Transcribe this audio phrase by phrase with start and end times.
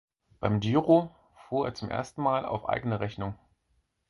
[0.39, 3.35] Beim Giro fuhr er zum ersten Mal auf eigene Rechnung.